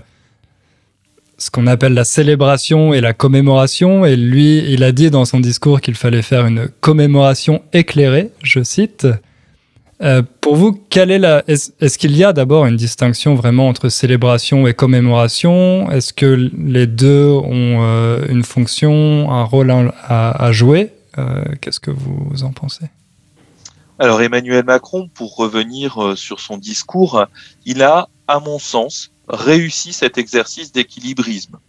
[1.37, 4.05] ce qu'on appelle la célébration et la commémoration.
[4.05, 8.63] Et lui, il a dit dans son discours qu'il fallait faire une commémoration éclairée, je
[8.63, 9.07] cite.
[10.01, 15.91] Euh, pour vous, est-ce, qu'il y a d'abord une distinction vraiment entre célébration et commémoration?
[15.91, 20.91] Est-ce que les deux ont euh, une fonction, un rôle à, jouer?
[21.61, 22.85] Qu'est-ce que vous en pensez?
[23.97, 27.25] Alors Emmanuel Macron, pour revenir sur son discours,
[27.65, 31.59] il a, à mon sens, réussi cet exercice d'équilibrisme.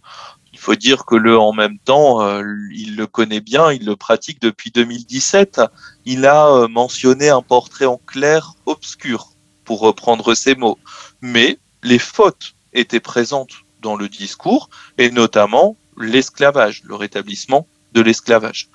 [0.53, 2.43] Il faut dire que le en même temps, euh,
[2.73, 5.61] il le connaît bien, il le pratique depuis 2017.
[6.05, 9.29] Il a euh, mentionné un portrait en clair obscur,
[9.63, 10.77] pour reprendre ses mots.
[11.21, 18.69] Mais les fautes étaient présentes dans le discours, et notamment l'esclavage, le rétablissement de l'esclavage.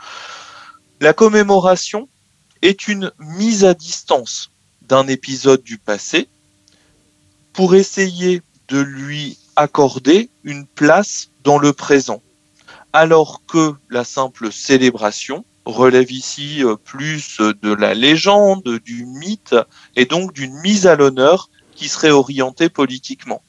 [1.00, 2.08] La commémoration
[2.62, 6.26] est une mise à distance d'un épisode du passé
[7.52, 12.22] pour essayer de lui accorder une place dans le présent,
[12.94, 19.54] alors que la simple célébration relève ici euh, plus de la légende, du mythe,
[19.96, 23.42] et donc d'une mise à l'honneur qui serait orientée politiquement.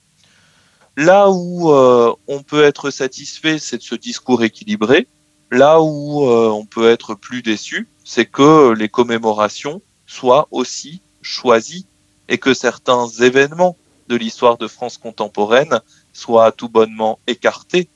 [0.97, 5.07] Là où euh, on peut être satisfait, c'est de ce discours équilibré.
[5.51, 11.85] Là où euh, on peut être plus déçu, c'est que les commémorations soient aussi choisies
[12.27, 13.77] et que certains événements
[14.09, 15.79] de l'histoire de France contemporaine
[16.13, 17.87] soient tout bonnement écartés.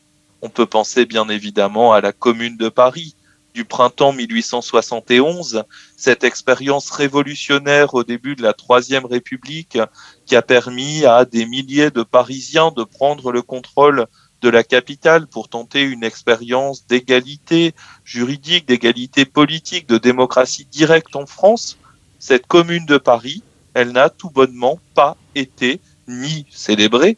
[0.41, 3.15] On peut penser bien évidemment à la Commune de Paris,
[3.53, 5.63] du printemps 1871,
[5.97, 9.77] cette expérience révolutionnaire au début de la Troisième République
[10.25, 14.07] qui a permis à des milliers de Parisiens de prendre le contrôle
[14.41, 17.73] de la capitale pour tenter une expérience d'égalité
[18.03, 21.77] juridique, d'égalité politique, de démocratie directe en France,
[22.19, 27.17] cette commune de Paris, elle n'a tout bonnement pas été ni célébrée,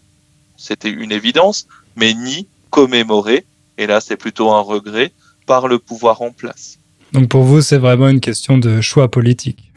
[0.57, 3.45] c'était une évidence, mais ni commémorée,
[3.77, 5.11] et là c'est plutôt un regret,
[5.45, 6.79] par le pouvoir en place.
[7.11, 9.71] Donc pour vous, c'est vraiment une question de choix politique.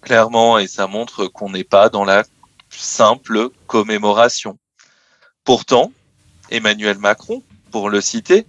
[0.00, 2.24] Clairement, et ça montre qu'on n'est pas dans la
[2.70, 4.58] simple commémoration.
[5.44, 5.92] Pourtant,
[6.50, 8.46] Emmanuel Macron, pour le citer,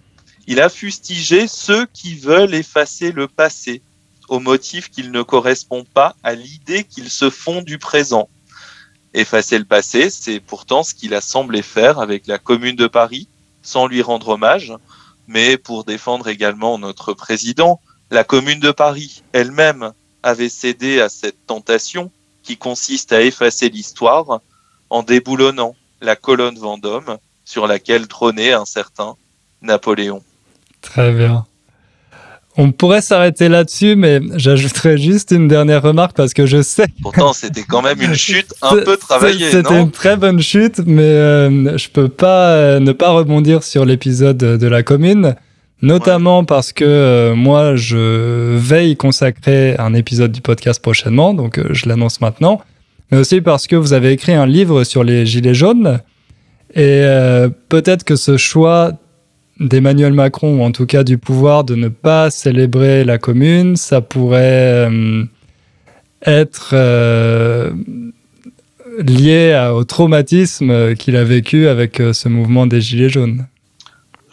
[0.47, 3.81] il a fustigé ceux qui veulent effacer le passé
[4.27, 8.29] au motif qu'il ne correspond pas à l'idée qu'ils se font du présent.
[9.13, 13.27] Effacer le passé, c'est pourtant ce qu'il a semblé faire avec la Commune de Paris,
[13.61, 14.73] sans lui rendre hommage,
[15.27, 19.91] mais pour défendre également notre président, la Commune de Paris elle-même
[20.23, 22.11] avait cédé à cette tentation
[22.43, 24.41] qui consiste à effacer l'histoire
[24.89, 27.17] en déboulonnant la colonne Vendôme
[27.51, 29.15] sur laquelle trônait un certain
[29.61, 30.23] Napoléon.
[30.79, 31.45] Très bien.
[32.57, 36.87] On pourrait s'arrêter là-dessus, mais j'ajouterais juste une dernière remarque parce que je sais.
[37.01, 39.51] Pourtant, c'était quand même une chute un peu travaillée.
[39.51, 43.83] C'était une très bonne chute, mais euh, je peux pas euh, ne pas rebondir sur
[43.85, 45.35] l'épisode de la commune,
[45.81, 51.87] notamment parce que euh, moi, je veille consacrer un épisode du podcast prochainement, donc je
[51.87, 52.61] l'annonce maintenant,
[53.11, 55.99] mais aussi parce que vous avez écrit un livre sur les gilets jaunes.
[56.75, 57.03] Et
[57.69, 58.93] peut-être que ce choix
[59.61, 64.01] d'Emmanuel Macron, ou en tout cas du pouvoir de ne pas célébrer la commune, ça
[64.01, 65.23] pourrait euh,
[66.25, 67.71] être euh,
[68.99, 73.47] lié au traumatisme qu'il a vécu avec euh, ce mouvement des Gilets jaunes.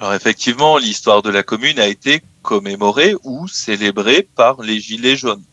[0.01, 5.45] Alors effectivement, l'histoire de la commune a été commémorée ou célébrée par les Gilets jaunes.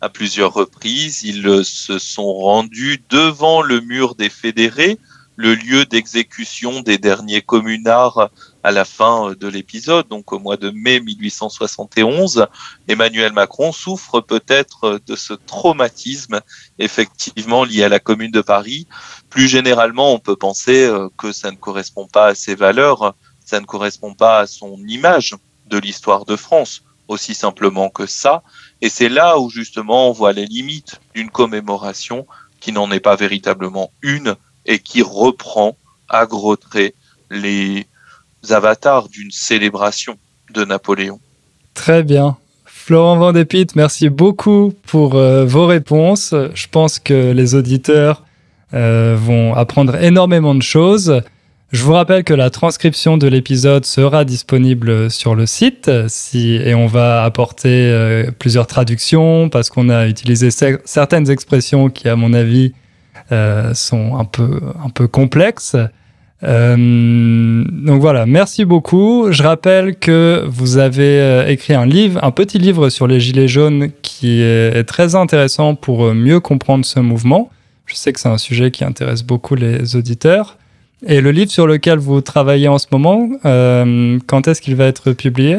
[0.00, 4.96] À plusieurs reprises, ils se sont rendus devant le mur des fédérés
[5.38, 8.28] le lieu d'exécution des derniers communards
[8.64, 12.48] à la fin de l'épisode, donc au mois de mai 1871,
[12.88, 16.40] Emmanuel Macron souffre peut-être de ce traumatisme
[16.80, 18.88] effectivement lié à la commune de Paris.
[19.30, 23.14] Plus généralement, on peut penser euh, que ça ne correspond pas à ses valeurs,
[23.44, 25.36] ça ne correspond pas à son image
[25.66, 28.42] de l'histoire de France, aussi simplement que ça.
[28.80, 32.26] Et c'est là où justement on voit les limites d'une commémoration
[32.58, 34.34] qui n'en est pas véritablement une,
[34.68, 35.76] et qui reprend
[36.08, 36.94] à gros traits
[37.30, 37.86] les
[38.50, 40.16] avatars d'une célébration
[40.54, 41.18] de Napoléon.
[41.74, 42.36] Très bien.
[42.64, 46.34] Florent Vandépit, merci beaucoup pour euh, vos réponses.
[46.54, 48.22] Je pense que les auditeurs
[48.72, 51.22] euh, vont apprendre énormément de choses.
[51.70, 56.74] Je vous rappelle que la transcription de l'épisode sera disponible sur le site si, et
[56.74, 62.32] on va apporter euh, plusieurs traductions parce qu'on a utilisé certaines expressions qui, à mon
[62.32, 62.72] avis,
[63.30, 65.76] sont un peu, un peu complexes.
[66.44, 69.28] Euh, donc voilà, merci beaucoup.
[69.30, 73.48] Je rappelle que vous avez euh, écrit un livre, un petit livre sur les gilets
[73.48, 77.50] jaunes qui est très intéressant pour mieux comprendre ce mouvement.
[77.86, 80.58] Je sais que c'est un sujet qui intéresse beaucoup les auditeurs.
[81.06, 85.12] Et le livre sur lequel vous travaillez en ce moment, quand est-ce qu'il va être
[85.12, 85.58] publié?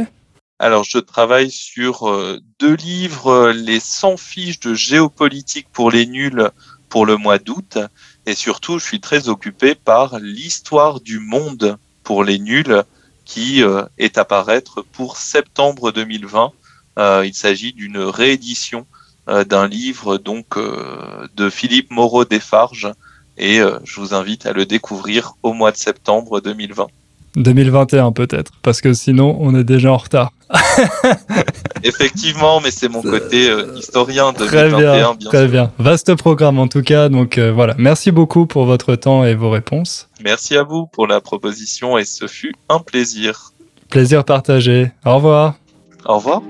[0.59, 2.11] Alors, je travaille sur
[2.59, 6.49] deux livres, les 100 fiches de géopolitique pour les nuls
[6.89, 7.77] pour le mois d'août.
[8.25, 12.83] Et surtout, je suis très occupé par l'histoire du monde pour les nuls
[13.29, 16.51] qui euh, est à paraître pour septembre 2020.
[16.97, 18.87] Euh, il s'agit d'une réédition
[19.27, 22.91] euh, d'un livre donc de Philippe Moreau Desfarges
[23.37, 26.87] et je vous invite à le découvrir au mois de septembre 2020.
[27.35, 30.31] 2021 peut-être, parce que sinon on est déjà en retard.
[31.83, 36.67] Effectivement, mais c'est mon côté euh, historien de très bien, Très bien, vaste programme en
[36.67, 37.09] tout cas.
[37.09, 40.09] Donc euh, voilà, merci beaucoup pour votre temps et vos réponses.
[40.23, 43.51] Merci à vous pour la proposition et ce fut un plaisir.
[43.89, 44.91] Plaisir partagé.
[45.05, 45.55] Au revoir.
[46.05, 46.41] Au revoir.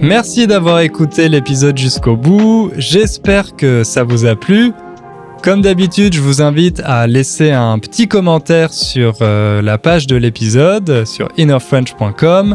[0.00, 4.72] Merci d'avoir écouté l'épisode jusqu'au bout, j'espère que ça vous a plu.
[5.42, 10.14] Comme d'habitude, je vous invite à laisser un petit commentaire sur euh, la page de
[10.14, 12.54] l'épisode sur innerfrench.com.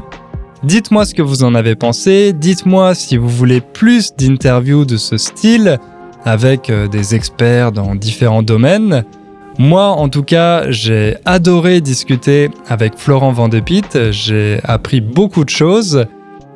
[0.63, 5.17] Dites-moi ce que vous en avez pensé, dites-moi si vous voulez plus d'interviews de ce
[5.17, 5.79] style
[6.23, 9.03] avec euh, des experts dans différents domaines.
[9.59, 16.05] Moi, en tout cas, j'ai adoré discuter avec Florent Vandepit, j'ai appris beaucoup de choses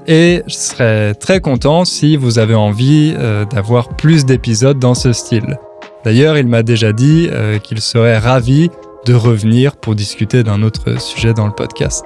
[0.08, 5.14] et je serais très content si vous avez envie euh, d'avoir plus d'épisodes dans ce
[5.14, 5.58] style.
[6.04, 8.70] D'ailleurs, il m'a déjà dit euh, qu'il serait ravi
[9.06, 12.06] de revenir pour discuter d'un autre sujet dans le podcast.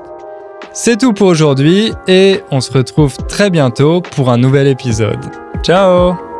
[0.74, 5.20] C'est tout pour aujourd'hui et on se retrouve très bientôt pour un nouvel épisode.
[5.64, 6.31] Ciao